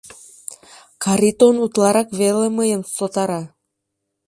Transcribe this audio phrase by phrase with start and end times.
[1.03, 3.41] —Каритон утларак веле мыйым сотара.